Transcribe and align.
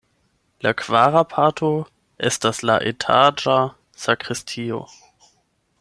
La 0.65 0.69
kvara 0.79 1.21
parto 1.33 1.69
estas 2.31 2.63
la 2.71 2.79
etaĝa 2.93 3.59
sakristio. 4.07 4.85